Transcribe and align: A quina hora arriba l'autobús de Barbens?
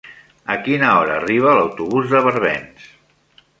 A 0.53 0.55
quina 0.67 0.87
hora 1.01 1.17
arriba 1.17 1.53
l'autobús 1.59 2.09
de 2.15 2.25
Barbens? 2.29 2.91